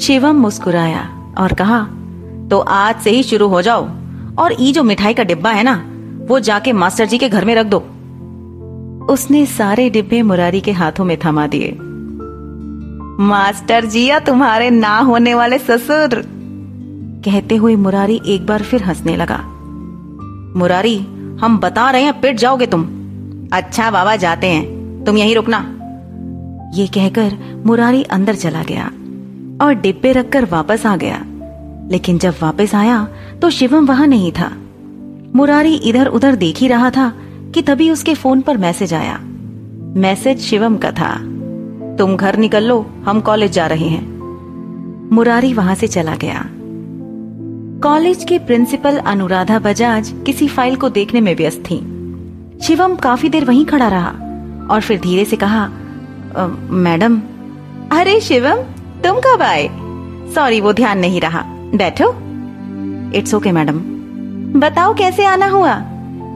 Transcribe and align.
शिवम 0.00 0.36
मुस्कुराया 0.36 1.34
और 1.38 1.52
कहा 1.52 1.88
तो 2.48 2.58
आज 2.58 3.00
से 3.00 3.10
ही 3.10 3.22
शुरू 3.22 3.48
हो 3.48 3.62
जाओ 3.62 3.88
और 4.38 4.52
ये 4.60 4.72
जो 4.72 4.82
मिठाई 4.82 5.14
का 5.14 5.22
डिब्बा 5.22 5.50
है 5.50 5.62
ना, 5.62 5.84
वो 6.28 6.40
जाके 6.40 6.72
मास्टर 6.72 7.06
जी 7.06 7.18
के 7.18 7.28
घर 7.28 7.44
में 7.44 7.54
रख 7.54 7.66
दो। 7.66 7.78
उसने 9.12 9.46
सारे 9.46 9.90
डिब्बे 9.90 10.22
मुरारी 10.22 10.60
के 10.60 10.72
हाथों 10.72 11.04
में 11.04 11.18
थमा 11.24 11.46
दिए। 11.46 11.78
मास्टर 13.24 13.84
जी, 13.84 14.06
या 14.06 14.18
तुम्हारे 14.18 14.70
ना 14.70 14.98
होने 14.98 15.34
वाले 15.34 15.58
ससुर! 15.58 16.22
कहते 17.24 17.56
हुए 17.56 17.76
मुरारी 17.76 18.20
एक 18.26 18.46
बार 18.46 18.62
फिर 18.62 18.82
हंसने 18.82 19.16
लगा। 19.16 19.38
मुरारी, 20.58 20.98
हम 21.40 21.58
बता 21.58 21.90
रहे 21.90 22.02
हैं, 22.02 22.20
पिट 22.20 22.36
जाओगे 22.36 22.66
तुम। 22.66 22.82
अच्छा 23.52 23.90
बाबा 23.90 24.16
जाते 24.16 24.46
हैं। 24.46 24.78
तुम 25.04 25.18
यहीं 25.18 25.34
रुकना। 25.34 25.58
ये 26.74 26.86
कहकर 26.86 27.62
मुरारी 27.66 28.02
अंदर 28.02 28.34
चला 28.34 28.62
गया। 28.62 28.90
और 29.60 29.74
डिब्बे 29.74 30.12
रखकर 30.12 30.44
वापस 30.44 30.86
आ 30.86 30.96
गया। 30.96 31.22
लेकिन 31.90 32.18
जब 32.18 32.34
वापस 32.42 32.74
आया 32.74 33.06
तो 33.42 33.50
शिवम 33.50 33.86
वहाँ 33.86 34.06
नहीं 34.06 34.32
था। 34.32 34.50
मुरारी 35.34 35.74
इधर 35.74 36.06
उधर 36.06 36.34
देख 36.34 36.58
ही 36.58 36.68
रहा 36.68 36.90
था 36.90 37.12
कि 37.54 37.62
तभी 37.62 37.90
उसके 37.90 38.14
फ़ोन 38.14 38.40
पर 38.40 38.56
मैसेज 38.56 38.94
आया। 38.94 39.18
मैसेज 39.96 40.40
शिवम 40.40 40.76
का 40.76 40.90
था। 40.92 41.14
तुम 41.96 42.16
घर 42.16 42.36
निकल 42.36 42.64
लो, 42.64 42.80
हम 43.06 43.20
कॉलेज 43.20 43.52
जा 43.52 43.66
रहे 43.66 43.88
हैं। 43.88 45.10
मुरारी 45.12 45.52
वहाँ 45.54 45.74
से 45.74 45.86
चला 45.86 46.14
गया। 46.16 46.44
कॉलेज 47.82 48.24
की 48.24 48.38
प्रिंसिपल 48.38 48.96
अनुराधा 48.96 49.58
बजाज 49.58 50.12
किसी 50.26 50.48
फ़ाइल 50.48 50.76
को 50.76 50.88
देखने 50.88 51.20
में 51.20 51.34
व्यस्त 51.36 51.60
थी। 51.60 51.78
शिवम 52.62 52.94
काफ़ी 52.94 53.28
देर 53.28 53.44
वहीं 53.44 53.64
खड़ा 53.64 53.88
रहा 53.88 54.08
और 54.70 54.80
फिर 54.80 55.00
धीरे 55.00 55.24
से 55.24 55.36
कहा 55.36 55.68
मैडम? 56.70 57.20
अरे, 57.90 58.20
शिवम 58.20 58.64
तुम 59.04 59.20
कब 59.20 59.42
आए? 59.42 59.68
सॉरी 60.34 60.60
वो 60.60 60.72
ध्यान 60.72 60.98
नहीं 60.98 61.20
रहा। 61.20 61.42
बैठो। 61.74 62.14
इट्स 63.18 63.34
ओके 63.34 63.52
मैडम 63.52 63.80
बताओ, 64.60 64.94
कैसे 64.94 65.24
आना 65.24 65.46
हुआ? 65.46 65.74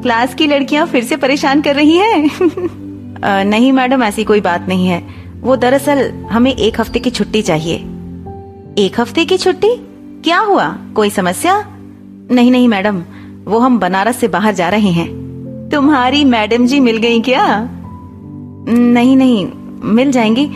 क्लास 0.03 0.35
की 0.35 0.47
लड़कियाँ 0.47 0.87
फिर 0.87 1.05
से 1.05 1.17
परेशान 1.17 1.63
कर 1.63 1.75
रही 1.75 1.97
हैं। 1.97 2.31
नहीं 3.45 3.73
मैडम 3.73 4.03
ऐसी 4.03 4.25
कोई 4.25 4.41
बात 4.41 4.67
नहीं 4.69 4.87
है। 4.87 5.03
वो 5.41 5.57
दरअसल 5.57 6.13
हमें 6.13 6.57
एक 6.57 6.81
हफ़्ते 6.81 6.99
की 6.99 7.11
छुट्टी 7.11 7.43
चाहिए। 7.43 7.75
एक 8.79 8.93
हफ़्ते 8.99 9.25
की 9.25 9.39
छुट्टी? 9.39 9.77
क्या 10.25 10.39
हुआ? 10.39 10.77
कोई 10.97 11.11
समस्या? 11.11 11.65
नहीं 12.31 12.51
नहीं 12.51 12.69
मैडम 12.69 13.03
वो 13.45 13.59
हम 13.59 13.79
बनारस 13.79 14.17
से 14.17 14.29
बाहर 14.29 14.55
जा 14.55 14.69
रहे 14.69 14.91
हैं। 14.91 15.23
तुम्हारी 15.73 16.25
मैडम 16.25 16.67
जी 16.67 16.81
मिल 16.81 16.97
गई 16.97 17.21
क्या? 17.21 17.69
नहीं 18.69 19.17
नहीं, 19.17 19.49
मिल 19.85 20.13
जाएँगी। 20.13 20.51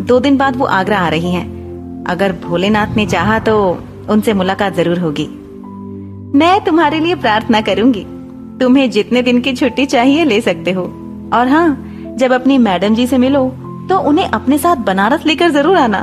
दो 0.00 0.18
दिन 0.20 0.36
बाद 0.36 0.56
वो 0.56 0.64
आगरा 0.66 0.98
आ 0.98 1.08
रही 1.08 1.30
हैं। 1.30 2.04
अगर 2.08 2.32
भोलेनाथ 2.40 2.96
ने 2.96 3.06
चाहा 3.06 3.38
तो 3.38 3.56
उनसे 4.10 4.32
मुलाकात 4.32 4.74
ज़रूर 4.74 4.98
होगी। 4.98 5.26
मैं 6.38 6.64
तुम्हारे 6.64 7.00
लिए 7.00 7.14
प्रार्थना 7.14 7.60
करूँगी। 7.60 8.04
तुम्हें 8.60 8.90
जितने 8.90 9.22
दिन 9.22 9.40
की 9.40 9.52
छुट्टी 9.52 9.86
चाहिए 9.86 10.24
ले 10.24 10.40
सकते 10.40 10.72
हो। 10.72 10.82
और 11.34 11.48
हाँ 11.48 12.14
जब 12.18 12.32
अपनी 12.32 12.58
मैडम 12.58 12.94
जी 12.94 13.06
से 13.06 13.18
मिलो 13.18 13.48
तो 13.88 13.98
उन्हें 13.98 14.28
अपने 14.28 14.58
साथ 14.58 14.76
बनारस 14.76 15.26
लेकर 15.26 15.50
ज़रूर 15.50 15.76
आना। 15.76 15.98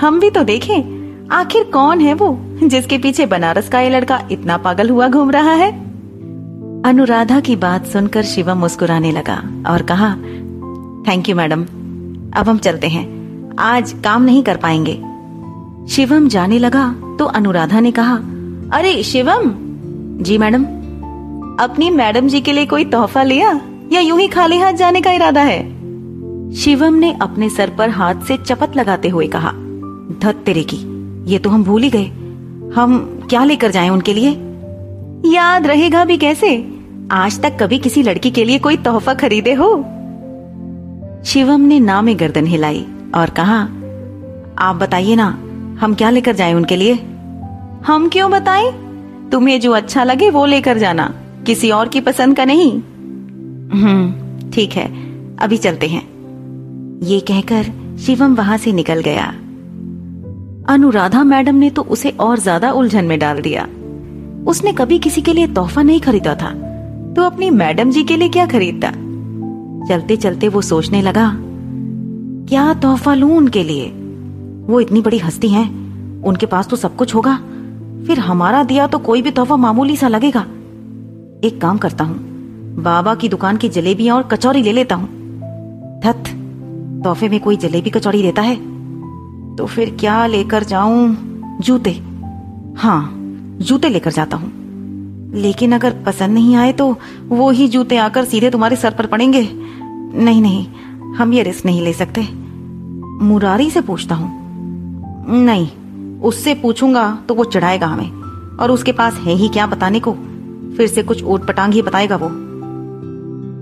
हम 0.00 0.20
भी 0.20 0.30
तो 0.30 0.42
देखें, 0.44 1.28
आखिर 1.32 1.64
कौन 1.64 2.00
है 2.00 2.14
वो 2.14 2.36
जिसके 2.62 2.98
पीछे 2.98 3.26
बनारस 3.26 3.68
का 3.68 3.80
ये 3.80 3.90
लड़का 3.90 4.20
इतना 4.30 4.56
पागल 4.56 4.90
हुआ 4.90 5.08
घूम 5.08 5.30
रहा 5.30 5.52
है? 5.52 5.70
अनुराधा 6.84 7.40
की 7.40 7.56
बात 7.56 7.86
सुनकर 7.86 8.22
शिवम 8.24 8.58
मुस्कुराने 8.58 9.12
लगा 9.12 9.36
और 9.66 9.82
कहा 9.82 10.14
थैंक 11.08 11.28
यू 11.28 11.36
मैडम 11.36 11.62
अब 12.32 12.48
हम 12.48 12.58
चलते 12.58 12.88
हैं। 12.88 13.19
आज 13.60 13.92
काम 14.04 14.22
नहीं 14.22 14.42
कर 14.42 14.56
पाएँगे। 14.56 15.02
शिवम 15.92 16.28
जाने 16.28 16.58
लगा 16.58 16.94
तो 17.18 17.24
अनुराधा 17.24 17.80
ने 17.80 17.92
कहा, 17.92 18.14
अरे, 18.78 19.02
शिवम! 19.02 19.54
जी, 20.24 20.38
मैडम। 20.38 20.64
अपनी 21.64 21.90
मैडम 21.90 22.28
जी 22.28 22.40
के 22.40 22.52
लिए 22.52 22.66
कोई 22.66 22.84
तोहफा 22.84 23.22
लिया 23.22 23.60
या 23.92 24.00
यूँ 24.00 24.20
ही 24.20 24.28
खाली 24.28 24.58
हाथ 24.58 24.72
जाने 24.72 25.00
का 25.00 25.10
इरादा 25.10 25.42
है? 25.42 25.80
शिवम 26.54 26.94
ने 26.94 27.18
अपने 27.22 27.50
सर 27.50 27.70
पर 27.78 27.90
हाथ 27.90 28.14
से 28.14 28.36
चपत 28.36 28.76
लगाते 28.76 29.08
हुए 29.08 29.26
कहा, 29.26 29.50
धत 30.20 30.42
तेरे 30.46 30.62
की, 30.62 30.78
ये 31.32 31.38
तो 31.38 31.50
हम 31.50 31.64
भूल 31.64 31.82
ही 31.82 31.90
गए। 31.90 32.06
हम 32.74 33.20
क्या 33.30 33.44
लेकर 33.44 33.70
जाएँ 33.70 33.90
उनके 33.90 34.14
लिए? 34.14 34.30
याद 35.34 35.66
रहेगा 35.66 36.04
भी 36.04 36.16
कैसे? 36.16 36.74
आज 37.10 37.40
तक 37.40 37.56
कभी 37.60 37.78
किसी 37.78 38.02
लड़की 38.02 38.30
के 38.30 38.44
लिए 38.44 38.58
कोई 38.58 38.76
तोहफा 38.76 39.14
खरीदे 39.14 39.54
हो? 39.54 39.84
शिवम 41.24 41.60
ने 41.60 41.80
ना 41.80 42.02
में 42.02 42.20
गर्दन 42.20 42.46
हिलाई। 42.46 42.86
और 43.14 43.30
कहा, 43.30 43.60
आप 44.58 44.76
बताइए 44.76 45.14
ना, 45.16 45.26
हम 45.80 45.94
क्या 45.94 46.10
लेकर 46.10 46.34
जाएँ 46.34 46.54
उनके 46.54 46.76
लिए? 46.76 46.94
हम 47.86 48.08
क्यों 48.12 48.30
बताएँ? 48.30 48.70
तुम्हें 49.32 49.60
जो 49.60 49.72
अच्छा 49.72 50.04
लगे 50.04 50.30
वो 50.30 50.44
लेकर 50.46 50.78
जाना, 50.78 51.12
किसी 51.46 51.70
और 51.70 51.88
की 51.88 52.00
पसंद 52.00 52.36
का 52.36 52.44
नहीं। 52.44 52.70
हम्म 53.72 54.50
ठीक 54.50 54.72
है, 54.72 54.86
अभी 55.36 55.56
चलते 55.56 55.88
हैं। 55.88 56.02
ये 57.02 57.20
कहकर 57.20 57.96
शिवम 57.98 58.34
वहाँ 58.34 58.56
से 58.58 58.72
निकल 58.72 59.00
गया। 59.00 59.26
अनुराधा 60.68 61.22
मैडम 61.24 61.54
ने 61.54 61.70
तो 61.70 61.82
उसे 61.82 62.10
और 62.20 62.38
ज़्यादा 62.38 62.70
उलझन 62.72 63.04
में 63.04 63.18
डाल 63.18 63.40
दिया। 63.40 63.68
उसने 64.46 64.72
कभी 64.72 64.98
किसी 64.98 65.22
के 65.22 65.32
लिए 65.32 65.46
तोहफा 65.46 65.82
नहीं 65.82 66.00
खरीदा 66.00 66.34
था 66.34 66.50
तो 67.14 67.22
अपनी 67.22 67.50
मैडम 67.50 67.90
जी 67.90 68.02
के 68.04 68.16
लिए 68.16 68.28
क्या 68.28 68.46
खरीदता? 68.46 68.90
चलते 69.88 70.16
चलते 70.16 70.48
वो 70.48 70.62
सोचने 70.62 71.02
लगा 71.02 71.26
क्या 72.48 72.74
तोहफा 72.74 73.14
लू 73.14 73.28
उनके 73.28 73.62
लिए? 73.62 73.90
वो 74.66 74.80
इतनी 74.80 75.02
बड़ी 75.02 75.18
हस्ती 75.18 75.48
हैं। 75.48 75.68
उनके 76.22 76.46
पास 76.46 76.68
तो 76.68 76.76
सब 76.76 76.96
कुछ 76.96 77.14
होगा। 77.14 77.36
फिर 78.06 78.18
हमारा 78.18 78.62
दिया 78.62 78.86
तो 78.86 78.98
कोई 78.98 79.22
भी 79.22 79.30
तोहफा 79.30 79.56
मामूली 79.56 79.96
सा 79.96 80.08
लगेगा। 80.08 80.40
एक 81.44 81.58
काम 81.62 81.78
करता 81.78 82.04
हूँ। 82.04 82.16
बाबा 82.76 83.14
की 83.14 83.28
दुकान 83.28 83.56
की 83.56 83.68
जलेबियाँ 83.68 84.16
और 84.16 84.22
कचौरी 84.22 84.62
ले 84.62 84.72
लेता 84.72 84.94
हूँ। 84.94 85.20
तोहफे 87.04 87.28
में 87.28 87.40
कोई 87.40 87.56
जलेबी 87.56 87.90
कचौड़ी 87.90 88.22
देता 88.22 88.42
है? 88.42 88.56
तो 89.56 89.66
फिर 89.66 89.96
क्या 90.00 90.26
लेकर 90.26 90.64
जाऊँ? 90.64 91.16
जूते। 91.60 91.90
हाँ 92.76 93.10
जूते 93.60 93.88
लेकर 93.88 94.10
जाता 94.10 94.36
हूँ। 94.36 94.52
लेकिन 95.34 95.72
अगर 95.72 96.02
पसंद 96.06 96.30
नहीं 96.30 96.56
आए 96.56 96.72
तो 96.72 96.96
वो 97.28 97.50
ही 97.50 97.68
जूते 97.68 97.96
आकर 97.96 98.24
सीधे 98.24 98.50
तुम्हारे 98.50 98.76
सर 98.76 98.90
पर 98.90 99.06
पड़ेंगे। 99.06 99.50
नहीं 100.14 100.42
नहीं 100.42 100.66
हम 101.18 101.32
ये 101.32 101.42
रिस्क 101.42 101.66
नहीं 101.66 101.82
ले 101.82 101.92
सकते। 101.92 102.28
मुरारी 103.24 103.70
से 103.70 103.80
पूछता 103.80 104.14
हूँ। 104.14 104.30
नहीं, 105.44 105.68
उससे 106.20 106.54
पूछूँगा 106.54 107.18
तो 107.28 107.34
वो 107.34 107.44
चढ़ाएगा 107.44 107.86
हमें। 107.86 108.10
और 108.56 108.70
उसके 108.70 108.92
पास 108.92 109.14
है 109.14 109.32
ही 109.32 109.48
क्या 109.48 109.66
बताने 109.66 110.00
को? 110.00 110.12
फिर 110.76 110.86
से 110.86 111.02
कुछ 111.02 111.24
ओट 111.24 111.46
पटांग 111.46 111.74
ही 111.74 111.82
बताएगा 111.82 112.16
वो। 112.16 112.28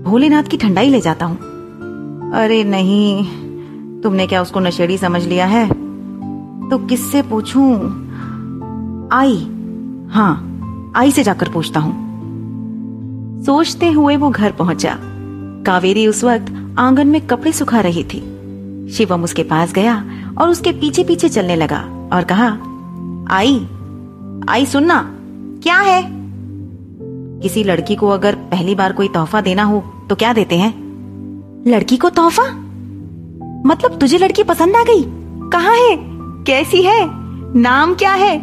भोलेनाथ 0.09 0.43
की 0.43 0.57
ठंडाई 0.57 0.89
ले 0.89 1.01
जाता 1.01 1.25
हूँ। 1.25 1.37
अरे 2.33 2.63
नहीं, 2.63 3.23
तुमने 4.01 4.27
क्या 4.27 4.41
उसको 4.41 4.59
नशेड़ी 4.59 4.97
समझ 4.97 5.25
लिया 5.25 5.45
है? 5.45 5.67
तो 6.69 6.77
किससे 6.77 7.21
पूछूँ? 7.21 7.73
आई 9.13 9.35
हाँ 10.09 10.91
आई 10.95 11.11
से 11.11 11.23
जाकर 11.23 11.49
पूछता 11.49 11.79
हूँ। 11.79 11.93
सोचते 13.45 13.91
हुए 13.91 14.17
वो 14.17 14.29
घर 14.29 14.51
पहुँचा। 14.51 14.97
कावेरी 15.65 16.07
उस 16.07 16.23
वक्त 16.23 16.51
आँगन 16.79 17.07
में 17.07 17.27
कपड़े 17.27 17.51
सुखा 17.51 17.79
रही 17.79 18.03
थी। 18.03 18.19
शिवम 18.93 19.23
उसके 19.23 19.43
पास 19.43 19.73
गया 19.73 20.05
और 20.37 20.49
उसके 20.49 20.71
पीछे 20.71 21.03
पीछे 21.03 21.29
चलने 21.29 21.55
लगा 21.55 22.09
और 22.13 22.23
कहा, 22.23 22.47
आई 23.35 23.67
आई 24.49 24.65
सुनना, 24.65 25.11
क्या 25.63 25.79
है? 25.79 26.03
किसी 27.39 27.63
लड़की 27.63 27.95
को 27.95 28.07
अगर 28.07 28.35
पहली 28.35 28.75
बार 28.75 28.93
कोई 28.93 29.07
तोहफा 29.07 29.41
देना 29.41 29.63
हो 29.63 29.83
तो 30.09 30.15
क्या 30.15 30.33
देते 30.33 30.55
हैं? 30.55 30.73
लड़की 31.67 31.97
को 31.97 32.09
तोहफा? 32.09 32.43
मतलब 33.65 33.97
तुझे 34.01 34.17
लड़की 34.17 34.43
पसंद 34.43 34.75
आ 34.75 34.83
गई? 34.83 35.03
कहा 35.49 35.71
है? 35.71 35.97
कैसी 36.43 36.81
है? 36.81 37.09
नाम 37.59 37.95
क्या 37.95 38.13
है? 38.13 38.39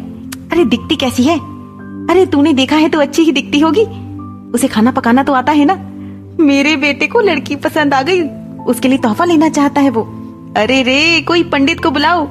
अरे, 0.51 0.65
दिखती 0.65 0.95
कैसी 0.95 1.23
है? 1.23 1.39
अरे, 2.07 2.25
तूने 2.25 2.53
देखा 2.53 2.75
है 2.75 2.89
तो 2.89 2.99
अच्छी 2.99 3.21
ही 3.21 3.31
दिखती 3.31 3.59
होगी। 3.59 3.83
उसे 4.51 4.67
खाना 4.67 4.91
पकाना 4.91 5.23
तो 5.23 5.33
आता 5.33 5.51
है 5.51 5.65
ना? 5.65 5.96
मेरे 6.39 6.75
बेटे 6.75 7.07
को 7.07 7.19
लड़की 7.19 7.55
पसंद 7.55 7.93
आ 7.93 8.01
गई। 8.01 8.21
उसके 8.63 8.87
लिए 8.87 8.97
तोहफा 8.97 9.25
लेना 9.25 9.49
चाहता 9.49 9.81
है 9.81 9.89
वो। 9.89 10.01
अरे 10.57 10.83
रे 10.83 11.21
कोई 11.21 11.43
पंडित 11.43 11.83
को 11.83 11.91
बुलाओ। 11.91 12.27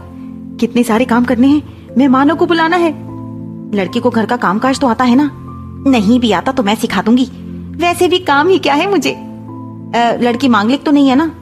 कितने 0.60 0.82
सारे 0.82 1.04
काम 1.04 1.24
करने 1.24 1.46
हैं। 1.46 1.62
मेहमानों 1.98 2.36
को 2.36 2.46
बुलाना 2.46 2.76
है। 2.76 2.90
लड़की 3.74 4.00
को 4.00 4.10
घर 4.10 4.26
का 4.26 4.36
कामकाज 4.36 4.80
तो 4.80 4.86
आता 4.86 5.04
है 5.04 5.16
ना। 5.16 5.30
नहीं 5.90 6.20
भी 6.20 6.32
आता 6.32 6.52
तो 6.52 6.62
मैं 6.62 6.74
सिखा 6.74 7.02
दूँगी। 7.02 7.24
वैसे 7.76 8.08
भी 8.08 8.18
काम 8.18 8.48
ही 8.48 8.58
क्या 8.58 8.74
है 8.74 8.90
मुझे। 8.90 9.12
आ, 9.12 10.12
लड़की 10.12 10.48
मांगलिक 10.48 10.84
तो 10.84 10.90
नहीं 10.90 11.08
है 11.08 11.16
ना। 11.16 11.32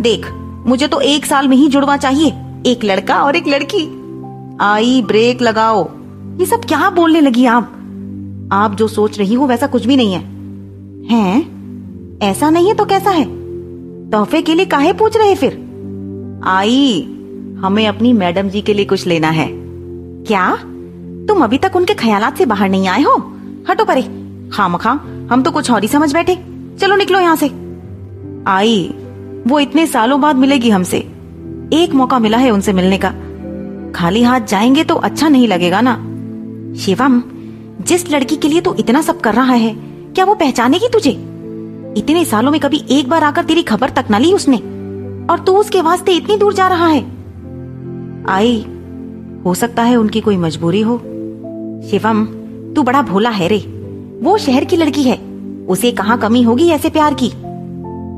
देख 0.00 0.26
मुझे 0.66 0.88
तो 0.88 1.00
एक 1.00 1.26
साल 1.26 1.48
में 1.48 1.56
ही 1.56 1.68
जुड़वा 1.68 1.96
चाहिए। 1.96 2.32
एक 2.66 2.84
लड़का 2.84 3.22
और 3.22 3.36
एक 3.36 3.48
लड़की। 3.48 3.86
आई 4.60 5.02
ब्रेक 5.02 5.42
लगाओ। 5.42 5.90
ये 6.40 6.46
सब 6.46 6.64
क्या 6.64 6.90
बोलने 6.90 7.20
लगी 7.20 7.44
आप? 7.46 7.64
आप 8.52 8.74
जो 8.74 8.88
सोच 8.88 9.18
रही 9.18 9.34
हो 9.34 9.46
वैसा 9.46 9.66
कुछ 9.66 9.86
भी 9.86 9.96
नहीं 9.96 10.12
है। 10.12 10.20
हैं? 11.06 11.51
ऐसा 12.22 12.50
नहीं 12.50 12.68
है 12.68 12.74
तो 12.74 12.84
कैसा 12.84 13.10
है? 13.10 13.24
तोहफे 14.10 14.42
के 14.42 14.54
लिए 14.54 14.66
काहे 14.66 14.92
पूछ 14.92 15.16
रहे 15.16 15.34
फिर? 15.34 15.52
आई, 16.44 17.02
हमें 17.60 17.86
अपनी 17.86 18.12
मैडम 18.12 18.48
जी 18.48 18.60
के 18.60 18.74
लिए 18.74 18.84
कुछ 18.84 19.06
लेना 19.06 19.28
है। 19.28 19.48
क्या? 20.26 20.56
तुम 21.28 21.44
अभी 21.44 21.58
तक 21.58 21.76
उनके 21.76 21.94
ख्यालात 21.94 22.38
से 22.38 22.46
बाहर 22.46 22.68
नहीं 22.68 22.88
आए 22.88 23.02
हो? 23.02 23.32
हटो 23.70 23.84
परे। 23.84 24.02
खाम 24.52 24.76
खा 24.76 24.90
हम 25.30 25.42
तो 25.42 25.50
कुछ 25.50 25.70
और 25.70 25.82
ही 25.82 25.88
समझ 25.88 26.12
बैठे। 26.12 26.38
चलो 26.80 26.96
निकलो 26.96 27.20
यहाँ 27.20 27.36
से। 27.36 27.46
आई, 28.46 28.94
वो 29.46 29.60
इतने 29.60 29.86
सालों 29.86 30.20
बाद 30.20 30.36
मिलेगी 30.36 30.70
हमसे। 30.70 30.98
एक 31.72 31.90
मौका 31.94 32.18
मिला 32.18 32.38
है 32.38 32.50
उनसे 32.50 32.72
मिलने 32.72 33.00
का। 33.04 33.10
खाली 33.92 34.22
हाथ 34.22 34.40
जाएँगे 34.40 34.84
तो 34.84 34.94
अच्छा 34.94 35.28
नहीं 35.28 35.48
लगेगा 35.48 35.80
ना। 35.80 35.94
शिवम, 36.74 37.22
जिस 37.84 38.10
लड़की 38.10 38.36
के 38.36 38.48
लिए 38.48 38.60
तू 38.60 38.74
इतना 38.74 39.02
सब 39.02 39.20
कर 39.20 39.34
रहा 39.34 39.52
है, 39.52 39.76
क्या 40.14 40.24
वो 40.24 40.34
पहचानेगी 40.34 40.88
तुझे? 40.88 41.31
इतने 41.96 42.24
सालों 42.24 42.50
में 42.52 42.60
कभी 42.60 42.82
एक 42.90 43.08
बार 43.08 43.24
आकर 43.24 43.44
तेरी 43.44 43.62
खबर 43.62 43.90
तक 43.90 44.04
न 44.10 44.20
ली 44.20 44.32
उसने। 44.32 44.56
और 45.30 45.42
तू 45.46 45.56
उसके 45.56 45.80
वास्ते 45.80 46.12
इतनी 46.12 46.36
दूर 46.36 46.54
जा 46.54 46.68
रहा 46.68 46.86
है। 46.86 47.00
आई, 48.30 48.64
हो 49.44 49.54
सकता 49.54 49.82
है 49.82 49.96
उनकी 49.96 50.20
कोई 50.20 50.36
मजबूरी 50.36 50.80
हो। 50.80 50.96
शिवम, 51.90 52.24
तू 52.76 52.82
बड़ा 52.82 53.02
भोला 53.02 53.30
है 53.30 53.48
रे। 53.48 53.58
वो 54.22 54.36
शहर 54.38 54.64
की 54.64 54.76
लड़की 54.76 55.02
है। 55.02 55.18
उसे 55.68 55.90
कहाँ 55.92 56.18
कमी 56.18 56.42
होगी 56.42 56.68
ऐसे 56.70 56.90
प्यार 56.90 57.14
की? 57.14 57.30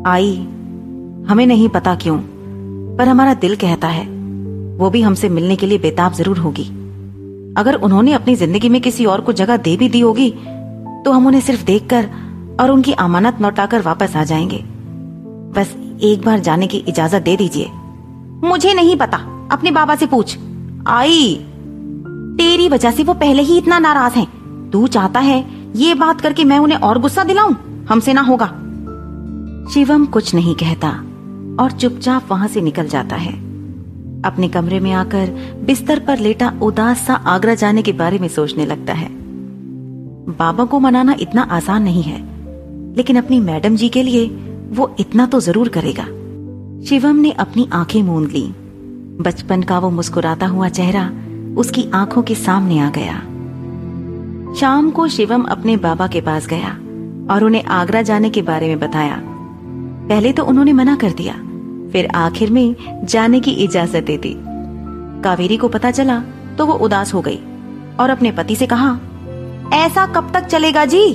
आई, 0.06 0.34
हमें 1.28 1.46
नहीं 1.46 1.68
पता 1.68 1.94
क्यों, 1.94 2.18
पर 2.98 3.08
हमारा 3.08 3.34
दिल 3.34 3.56
कहता 3.56 3.88
है, 3.88 4.06
वो 4.78 4.90
भी 4.90 5.02
हमसे 5.02 5.28
मिलने 5.28 5.56
के 5.56 5.66
लिए 5.66 5.78
बेताब 5.78 6.12
ज़रूर 6.12 6.38
होगी। 6.38 6.64
अगर 7.58 7.74
उन्होंने 7.76 8.12
अपनी 8.12 8.34
ज़िंदगी 8.36 8.68
में 8.68 8.80
किसी 8.80 9.04
और 9.04 9.20
को 9.20 9.32
जगह 9.32 9.56
दे 9.56 9.76
भी 9.76 9.88
दी 9.88 10.00
होगी 10.00 10.30
तो 11.04 11.12
हम 11.12 11.26
उन्हें 11.26 11.40
सिर्फ़ 11.40 11.64
देखकर 11.64 12.08
और 12.60 12.70
उनकी 12.70 12.92
अमानत 12.92 13.38
लौटाकर 13.40 13.82
वापस 13.82 14.16
आ 14.16 14.24
जाएँगे। 14.24 14.64
बस 15.60 15.98
एक 16.02 16.22
बार 16.26 16.40
जाने 16.40 16.66
की 16.66 16.76
इजाज़त 16.76 17.22
दे 17.22 17.36
दीजिए। 17.36 17.70
मुझे 18.48 18.74
नहीं 18.74 18.96
पता। 18.96 19.48
अपने 19.52 19.70
बाबा 19.70 19.94
से 19.94 20.06
पूछ। 20.06 20.38
आई, 20.86 21.46
तेरी 22.38 22.68
वजह 22.68 22.90
से 22.90 23.02
वो 23.02 23.14
पहले 23.14 23.42
ही 23.42 23.58
इतना 23.58 23.78
नाराज़ 23.78 24.14
हैं। 24.14 24.44
तू 24.70 24.86
चाहता 24.86 25.20
है 25.20 25.46
ये 25.76 25.94
बात 25.94 26.20
करके 26.20 26.44
मैं 26.44 26.58
उन्हें 26.58 26.78
और 26.78 26.98
गुस्सा 26.98 27.24
दिलाऊं? 27.24 27.54
हमसे 27.88 28.12
ना 28.12 28.20
होगा। 28.20 28.46
शिवम 29.70 30.06
कुछ 30.06 30.34
नहीं 30.34 30.54
कहता 30.54 30.88
और 31.62 31.70
चुपचाप 31.70 32.22
वहाँ 32.30 32.48
से 32.48 32.60
निकल 32.60 32.86
जाता 32.86 33.16
है। 33.16 33.32
अपने 34.22 34.48
कमरे 34.48 34.80
में 34.80 34.92
आकर 34.92 35.26
बिस्तर 35.66 35.98
पर 35.98 36.18
लेटा 36.18 36.52
उदास 36.62 36.98
सा 36.98 37.14
आगरा 37.14 37.54
जाने 37.54 37.82
के 37.82 37.92
बारे 37.92 38.18
में 38.18 38.28
सोचने 38.28 38.66
लगता 38.66 38.92
है। 38.92 39.08
बाबा 40.28 40.64
को 40.64 40.80
मनाना 40.80 41.16
इतना 41.20 41.42
आसान 41.42 41.82
नहीं 41.82 42.02
है। 42.02 42.33
लेकिन 42.96 43.16
अपनी 43.16 43.40
मैडम 43.40 43.76
जी 43.76 43.88
के 43.88 44.02
लिए 44.02 44.26
वो 44.70 44.94
इतना 45.00 45.26
तो 45.26 45.40
ज़रूर 45.40 45.68
करेगा। 45.68 46.04
शिवम 46.88 47.16
ने 47.16 47.30
अपनी 47.32 47.68
आँखें 47.72 48.02
मूंद 48.02 48.30
ली। 48.30 48.46
बचपन 49.20 49.62
का 49.62 49.78
वो 49.78 49.90
मुस्कुराता 49.90 50.46
हुआ 50.46 50.68
चेहरा 50.70 51.10
उसकी 51.58 51.88
आँखों 51.94 52.22
के 52.22 52.34
सामने 52.34 52.78
आ 52.78 52.90
गया। 52.90 53.14
शाम 54.60 54.90
को 54.90 55.06
शिवम 55.08 55.42
अपने 55.44 55.76
बाबा 55.78 56.06
के 56.06 56.20
पास 56.20 56.46
गया 56.46 56.68
और 57.34 57.44
उन्हें 57.44 57.64
आगरा 57.72 58.02
जाने 58.02 58.30
के 58.30 58.42
बारे 58.42 58.68
में 58.68 58.78
बताया। 58.80 59.20
पहले 60.08 60.32
तो 60.32 60.44
उन्होंने 60.44 60.72
मना 60.72 60.96
कर 60.96 61.12
दिया, 61.12 61.34
फिर 61.92 62.08
आखिर 62.16 62.50
में 62.50 62.74
जाने 63.04 63.40
की 63.40 63.50
इजाज़त 63.64 64.04
दे 64.04 64.16
दी। 64.18 64.34
कावेरी 65.24 65.56
को 65.56 65.68
पता 65.68 65.90
चला 65.90 66.18
तो 66.58 66.66
वो 66.66 66.74
उदास 66.78 67.14
हो 67.14 67.20
गई 67.20 67.38
और 68.00 68.10
अपने 68.10 68.32
पति 68.32 68.56
से 68.56 68.66
कहा, 68.66 68.98
ऐसा 69.74 70.06
कब 70.06 70.30
तक 70.34 70.46
चलेगा 70.46 70.84
जी? 70.84 71.06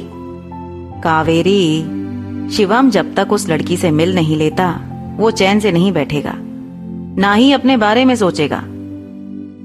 कावेरी, 1.04 1.82
शिवम 2.52 2.90
जब 2.90 3.14
तक 3.16 3.32
उस 3.32 3.48
लड़की 3.50 3.78
से 3.78 3.92
मिल 3.92 4.16
नहीं 4.16 4.38
लेता, 4.38 4.70
वो 5.20 5.32
चैन 5.32 5.60
से 5.60 5.72
नहीं 5.72 5.92
बैठेगा, 5.92 6.34
ना 7.18 7.34
ही 7.34 7.52
अपने 7.54 7.78
बारे 7.78 8.06
में 8.06 8.16
सोचेगा। 8.16 8.60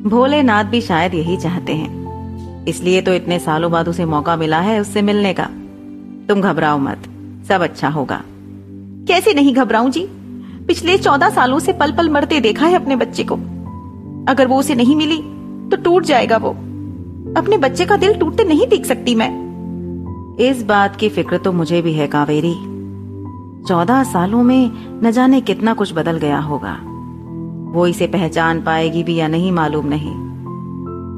भोलेनाथ 0.09 0.65
भी 0.65 0.81
शायद 0.81 1.15
यही 1.15 1.37
चाहते 1.37 1.73
हैं, 1.73 2.65
इसलिए 2.67 3.03
तो 3.03 3.15
इतने 3.15 3.39
सालों 3.39 3.71
बाद 3.73 3.89
उसे 3.89 4.05
मौका 4.05 4.37
मिला 4.37 4.61
है 4.61 4.81
उससे 4.81 5.03
मिलने 5.03 5.33
का। 5.33 5.49
तुम 6.29 6.41
घबराओ 6.41 6.79
मत, 6.79 7.03
सब 7.49 7.63
अच्छा 7.63 7.89
होगा। 7.89 8.23
कैसे 9.09 9.35
नहीं 9.35 9.55
घबराऊं 9.55 9.91
जी? 9.91 10.07
पिछले 10.69 10.97
चौदह 10.99 11.31
सालों 11.31 11.59
से 11.59 11.73
पल 11.73 11.93
पल 11.93 12.09
मरते 12.09 12.41
देखा 12.41 12.67
है 12.67 12.75
अपने 12.75 12.97
बच्चे 12.97 13.25
को। 13.25 13.35
अगर 14.29 14.47
वो 14.47 14.59
उसे 14.59 14.75
नहीं 14.75 14.97
मिली 14.97 15.17
तो 15.71 15.77
टूट 15.77 16.05
जाएगा 16.05 16.37
वो। 16.37 16.51
अपने 17.37 17.57
बच्चे 17.59 17.87
का 17.87 17.97
दिल 17.97 18.15
टूटते 18.15 18.45
नहीं 18.45 18.67
देख 18.67 18.87
सकती 18.87 19.15
मैं। 19.15 19.44
इस 20.41 20.63
बात 20.63 20.97
की 20.97 21.09
फ़िक्र 21.09 21.39
तो 21.39 21.53
मुझे 21.53 21.83
भी 21.83 21.93
है, 21.93 22.07
कावेरी। 22.07 22.55
चौदह 23.69 24.03
सालों 24.05 24.43
में 24.43 24.71
न 25.03 25.11
जाने 25.11 25.41
कितना 25.41 25.75
कुछ 25.75 25.93
बदल 25.95 26.19
गया 26.19 26.39
होगा। 26.39 26.79
वो 27.73 27.87
इसे 27.87 28.07
पहचान 28.07 28.63
पाएगी 28.63 29.03
भी 29.03 29.15
या 29.15 29.29
नहीं, 29.29 29.53
मालूम 29.53 29.87
नहीं। 29.87 30.15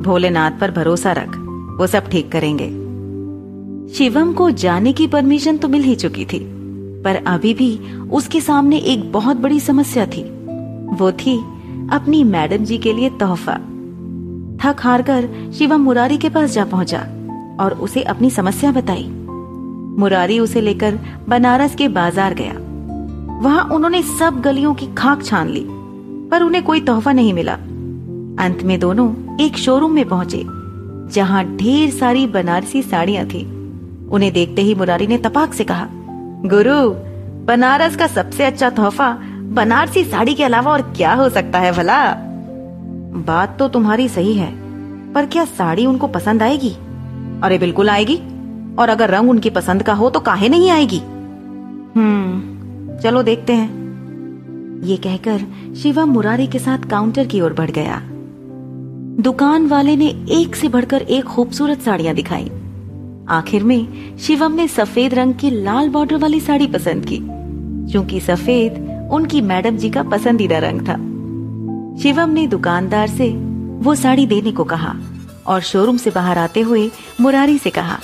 भोलेनाथ 0.02 0.50
पर 0.60 0.70
भरोसा 0.70 1.12
रख, 1.12 1.36
वो 1.78 1.86
सब 1.86 2.08
ठीक 2.08 2.32
करेंगे। 2.32 2.68
शिवम 3.94 4.32
को 4.32 4.50
जाने 4.50 4.92
की 4.92 5.06
परमिशन 5.06 5.56
तो 5.56 5.68
मिल 5.68 5.82
ही 5.82 5.94
चुकी 5.94 6.24
थी, 6.24 6.38
पर 7.02 7.22
अभी 7.26 7.54
भी 7.54 7.78
उसके 8.12 8.40
सामने 8.40 8.78
एक 8.78 9.12
बहुत 9.12 9.36
बड़ी 9.36 9.60
समस्या 9.60 10.06
थी। 10.06 10.22
वो 10.96 11.12
थी 11.12 11.38
अपनी 11.92 12.24
मैडम 12.24 12.64
जी 12.64 12.78
के 12.78 12.92
लिए 12.92 13.10
तोहफा। 13.10 13.54
थक 14.64 14.76
हार 14.80 15.02
कर 15.02 15.28
शिवम 15.58 15.80
मुरारी 15.80 16.18
के 16.18 16.28
पास 16.28 16.50
जा 16.50 16.64
पहुँचा। 16.64 17.06
और 17.60 17.72
उसे 17.72 18.02
अपनी 18.04 18.30
समस्या 18.30 18.72
बताई। 18.72 19.06
मुरारी 19.98 20.38
उसे 20.38 20.60
लेकर 20.60 20.98
बनारस 21.28 21.74
के 21.74 21.88
बाज़ार 21.88 22.34
गया। 22.34 22.52
वहाँ 23.42 23.64
उन्होंने 23.68 24.02
सब 24.02 24.40
गलियों 24.40 24.74
की 24.74 24.86
खाक 24.94 25.22
छान 25.24 25.48
ली, 25.48 25.64
पर 26.30 26.42
उन्हें 26.42 26.62
कोई 26.64 26.80
तोहफा 26.80 27.12
नहीं 27.12 27.32
मिला। 27.34 27.54
अंत 28.44 28.62
में 28.62 28.78
दोनों 28.80 29.10
एक 29.40 29.56
शोरूम 29.56 29.92
में 29.92 30.08
पहुँचे, 30.08 30.42
जहाँ 31.12 31.44
ढेर 31.56 31.90
सारी 31.90 32.26
बनारसी 32.26 32.82
साड़ियाँ 32.82 33.24
थी। 33.26 33.44
उन्हें 34.08 34.32
देखते 34.32 34.62
ही 34.62 34.74
मुरारी 34.74 35.06
ने 35.06 35.18
तपाक 35.18 35.54
से 35.54 35.64
कहा, 35.64 35.88
गुरु, 36.46 36.78
बनारस 37.46 37.96
का 37.96 38.06
सबसे 38.06 38.44
अच्छा 38.44 38.70
तोहफा 38.70 39.10
बनारसी 39.50 40.04
साड़ी 40.04 40.34
के 40.34 40.44
अलावा 40.44 40.72
और 40.72 40.82
क्या 40.96 41.12
हो 41.14 41.28
सकता 41.28 41.58
है 41.58 41.72
भला? 41.72 42.02
बात 43.26 43.58
तो 43.58 43.68
तुम्हारी 43.68 44.08
सही 44.08 44.34
है, 44.34 44.50
पर 45.12 45.26
क्या 45.26 45.44
साड़ी 45.44 45.86
उनको 45.86 46.06
पसंद 46.08 46.42
आएगी? 46.42 46.74
अरे 47.42 47.58
बिल्कुल 47.58 47.90
आएगी। 47.90 48.16
और 48.78 48.88
अगर 48.88 49.10
रंग 49.10 49.30
उनकी 49.30 49.50
पसंद 49.50 49.82
का 49.82 49.92
हो 49.94 50.10
तो 50.10 50.20
काहे 50.20 50.48
नहीं 50.48 50.70
आएगी। 50.70 50.98
हम्म 51.96 52.98
चलो 52.98 53.22
देखते 53.22 53.52
हैं। 53.52 54.82
ये 54.84 54.96
कहकर 54.96 55.44
शिवम 55.74 56.08
मुरारी 56.08 56.46
के 56.46 56.58
साथ 56.58 56.88
काउंटर 56.90 57.26
की 57.26 57.40
ओर 57.40 57.52
बढ़ 57.52 57.70
गया। 57.70 58.00
दुकान 59.22 59.66
वाले 59.66 59.96
ने 59.96 60.06
एक 60.32 60.56
से 60.56 60.68
बढ़कर 60.68 61.02
एक 61.02 61.24
खूबसूरत 61.24 61.80
साड़ियाँ 61.80 62.14
दिखाई। 62.14 62.50
आखिर 63.28 63.64
में 63.64 64.16
शिवम 64.18 64.52
ने 64.52 64.68
सफ़ेद 64.68 65.14
रंग 65.14 65.34
की 65.34 65.50
लाल 65.50 65.88
बॉर्डर 65.88 66.16
वाली 66.16 66.40
साड़ी 66.40 66.66
पसंद 66.66 67.04
की, 67.04 67.18
क्योंकि 67.92 68.20
सफ़ेद 68.20 69.08
उनकी 69.12 69.40
मैडम 69.40 69.76
जी 69.76 69.90
का 69.90 70.02
पसंदीदा 70.02 70.58
रंग 70.58 70.80
था। 70.80 70.94
शिवम 72.02 72.30
ने 72.30 72.46
दुकानदार 72.46 73.08
से 73.08 73.30
वो 73.82 73.94
साड़ी 73.94 74.26
देने 74.26 74.52
को 74.52 74.64
कहा। 74.64 74.94
और 75.46 75.60
शोरूम 75.62 75.96
से 75.96 76.10
बाहर 76.10 76.38
आते 76.38 76.60
हुए 76.60 76.90
मुरारी 77.20 77.58
से 77.58 77.70
कहा, 77.70 77.98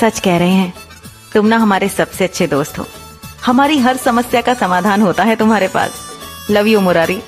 सच 0.00 0.20
कह 0.20 0.36
रहे 0.38 0.52
हैं, 0.52 0.72
तुम 1.34 1.46
ना 1.46 1.56
हमारे 1.56 1.88
सबसे 1.88 2.24
अच्छे 2.24 2.46
दोस्त 2.46 2.78
हो। 2.78 2.86
हमारी 3.46 3.78
हर 3.78 3.96
समस्या 3.96 4.40
का 4.40 4.54
समाधान 4.54 5.02
होता 5.02 5.24
है 5.24 5.36
तुम्हारे 5.36 5.68
पास। 5.68 6.04
Love 6.50 6.66
you 6.66 6.80
Murari. 6.80 7.20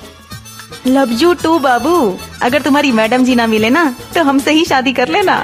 Love 0.87 1.09
you 1.11 1.33
too 1.33 1.57
बाबू। 1.59 2.17
अगर 2.41 2.61
तुम्हारी 2.61 2.91
मैडम 2.91 3.23
जी 3.25 3.35
ना 3.35 3.47
मिले 3.47 3.69
ना 3.69 3.83
तो 4.15 4.23
हमसे 4.23 4.51
ही 4.51 4.65
शादी 4.65 4.93
कर 4.93 5.07
लेना। 5.07 5.43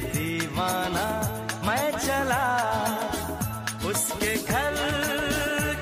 दीवाना, 0.00 1.06
मैं 1.66 1.90
चला 1.90 2.46
उसके 3.88 4.36
घर 4.36 4.74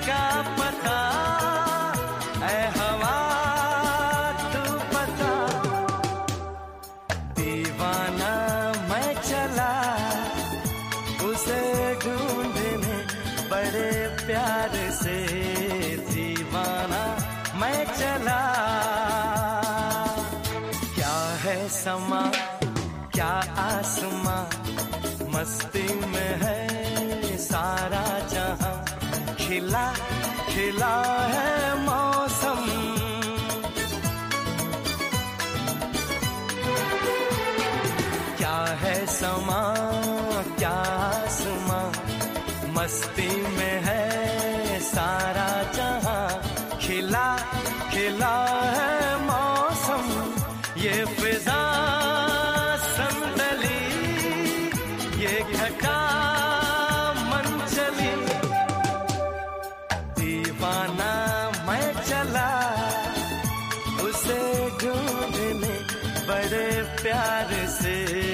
का 0.07 0.43
पता। 0.59 0.99
ऐ 2.47 2.69
हवा, 2.69 3.17
तू 4.53 4.79
पता। 4.95 5.33
दीवाना, 7.33 8.33
मैं 8.91 9.15
चला 9.15 9.73
उसे 11.29 11.95
ढूँढने 11.95 12.97
बड़े 13.51 14.17
प्यार 14.27 14.91
से। 14.91 15.17
दीवाना, 16.11 17.03
मैं 17.55 17.85
चला। 17.85 18.41
क्या 20.95 21.19
है 21.45 21.69
समा 21.69 22.31
मस्ती 25.39 25.95
में 25.95 26.41
है 26.43 27.39
सारा 27.39 28.19
जहाँ। 28.29 28.85
खिला 29.35 29.95
खिला 30.49 31.03
है 31.29 31.79
मौसम। 31.79 32.67
क्या 38.37 38.65
है 38.79 39.07
समा, 39.07 39.75
क्या 40.59 40.77
आसमां? 41.15 41.93
मस्ती 42.73 43.29
में 43.29 43.83
है 43.85 44.08
से 67.67 68.28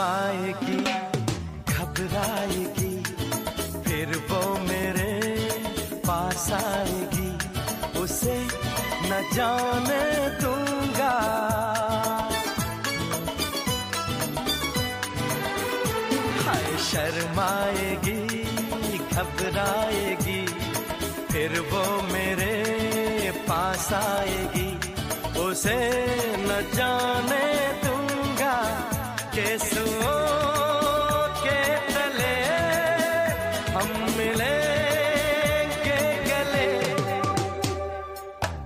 शर्माएगी 0.00 0.76
घबराएगी, 1.72 2.92
फिर 3.84 4.08
वो 4.30 4.40
मेरे 4.58 5.12
पास 6.06 6.52
आएगी। 6.52 7.32
उसे 8.00 8.36
न 9.04 9.20
जाने 9.34 10.00
दूँगा। 10.40 11.12
हाय, 16.46 16.68
शर्माएगी, 16.90 18.20
घबराएगी, 19.12 20.46
फिर 21.32 21.60
वो 21.72 21.84
मेरे 22.12 23.30
पास 23.48 23.92
आएगी। 23.92 24.70
उसे 25.40 25.80
न 26.38 26.62
जाने 26.74 27.44
दूँगा। 27.84 28.09
के 29.34 29.56
तले 31.94 32.36
हम 33.74 33.90
गले। 36.28 36.70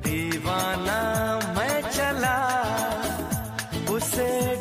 दीवाना 0.05 1.01
मैं 1.57 1.81
चला 1.91 2.39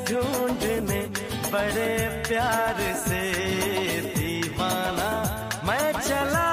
ढूँढने 0.09 1.01
बड़े 1.51 2.23
प्यार 2.27 2.77
से। 3.07 3.23
मैं 5.67 5.91
चला, 5.93 6.49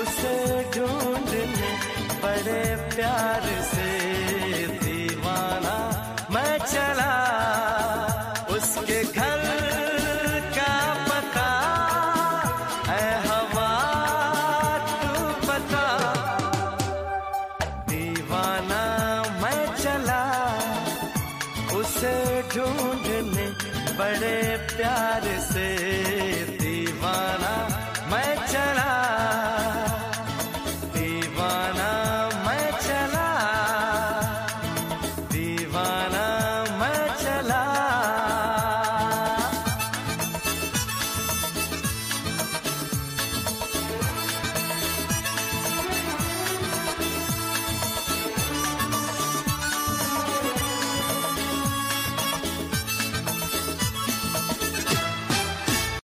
उसे 0.00 0.36
ढूँढने 0.76 1.44
बड़े 2.22 2.76
प्यार 2.96 3.42
से। 3.62 3.90
दीवाना 4.66 5.76
मैं 6.30 6.58
चला। 6.58 7.27
காண 31.48 31.87